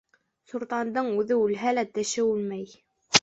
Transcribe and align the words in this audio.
Суртандың 0.51 1.11
үҙе 1.23 1.37
үлһә 1.43 1.75
лә, 1.77 1.83
теше 1.99 2.25
үлмәй. 2.31 2.67